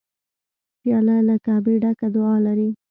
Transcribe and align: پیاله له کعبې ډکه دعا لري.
پیاله 0.81 1.17
له 1.27 1.35
کعبې 1.45 1.75
ډکه 1.83 2.07
دعا 2.15 2.35
لري. 2.45 2.69